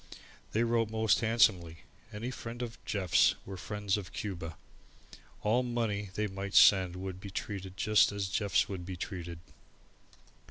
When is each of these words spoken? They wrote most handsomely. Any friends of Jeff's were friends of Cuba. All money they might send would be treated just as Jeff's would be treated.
They 0.53 0.63
wrote 0.63 0.89
most 0.89 1.19
handsomely. 1.19 1.83
Any 2.11 2.31
friends 2.31 2.63
of 2.63 2.83
Jeff's 2.85 3.35
were 3.45 3.55
friends 3.55 3.97
of 3.97 4.11
Cuba. 4.13 4.57
All 5.43 5.61
money 5.61 6.09
they 6.15 6.25
might 6.25 6.55
send 6.55 6.95
would 6.95 7.19
be 7.19 7.29
treated 7.29 7.77
just 7.77 8.11
as 8.11 8.27
Jeff's 8.27 8.67
would 8.67 8.83
be 8.83 8.95
treated. 8.97 9.37